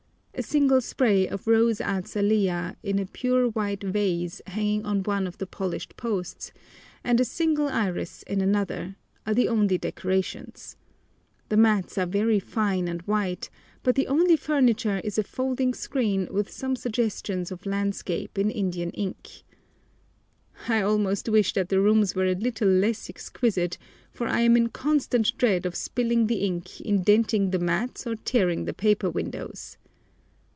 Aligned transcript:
A 0.33 0.43
single 0.43 0.81
spray 0.81 1.27
of 1.27 1.45
rose 1.45 1.79
azalea 1.85 2.75
in 2.81 2.97
a 2.97 3.05
pure 3.05 3.49
white 3.49 3.83
vase 3.83 4.41
hanging 4.47 4.83
on 4.85 5.03
one 5.03 5.27
of 5.27 5.37
the 5.37 5.45
polished 5.45 5.95
posts, 5.97 6.51
and 7.03 7.19
a 7.19 7.25
single 7.25 7.67
iris 7.67 8.23
in 8.23 8.41
another, 8.41 8.95
are 9.27 9.35
the 9.35 9.47
only 9.47 9.77
decorations. 9.77 10.77
The 11.49 11.57
mats 11.57 11.95
are 11.99 12.07
very 12.07 12.39
fine 12.39 12.87
and 12.87 13.03
white, 13.03 13.51
but 13.83 13.93
the 13.93 14.07
only 14.07 14.35
furniture 14.35 14.99
is 15.03 15.19
a 15.19 15.23
folding 15.23 15.75
screen 15.75 16.27
with 16.31 16.49
some 16.49 16.75
suggestions 16.75 17.51
of 17.51 17.67
landscape 17.67 18.39
in 18.39 18.49
Indian 18.49 18.89
ink. 18.91 19.43
I 20.67 20.81
almost 20.81 21.29
wish 21.29 21.53
that 21.53 21.69
the 21.69 21.81
rooms 21.81 22.15
were 22.15 22.25
a 22.25 22.33
little 22.33 22.69
less 22.69 23.11
exquisite, 23.11 23.77
for 24.11 24.27
I 24.27 24.39
am 24.41 24.57
in 24.57 24.69
constant 24.69 25.37
dread 25.37 25.67
of 25.67 25.75
spilling 25.75 26.25
the 26.25 26.37
ink, 26.37 26.81
indenting 26.81 27.51
the 27.51 27.59
mats, 27.59 28.07
or 28.07 28.15
tearing 28.15 28.65
the 28.65 28.73
paper 28.73 29.09
windows. 29.09 29.77